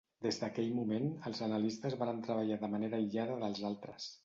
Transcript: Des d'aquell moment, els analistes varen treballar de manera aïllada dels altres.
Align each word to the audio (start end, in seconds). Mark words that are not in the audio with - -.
Des 0.25 0.37
d'aquell 0.43 0.71
moment, 0.77 1.05
els 1.31 1.43
analistes 1.49 1.97
varen 2.01 2.25
treballar 2.29 2.59
de 2.65 2.73
manera 2.75 3.01
aïllada 3.03 3.39
dels 3.47 3.65
altres. 3.73 4.13